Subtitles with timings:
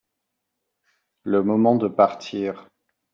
[1.21, 2.67] Le moment de partir.